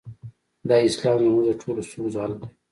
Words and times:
دا 0.69 0.75
اسلام 0.87 1.17
زموږ 1.25 1.41
د 1.47 1.51
ټولو 1.61 1.81
ستونزو 1.89 2.17
حل 2.23 2.33
دی. 2.39 2.47